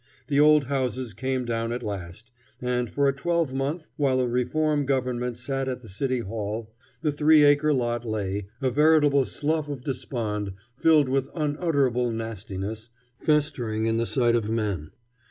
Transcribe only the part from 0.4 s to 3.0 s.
houses came down at last, and